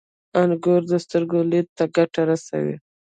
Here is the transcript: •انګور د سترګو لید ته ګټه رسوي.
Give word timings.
•انګور 0.41 0.81
د 0.91 0.93
سترګو 1.05 1.39
لید 1.51 1.67
ته 1.77 1.83
ګټه 1.95 2.21
رسوي. 2.29 2.75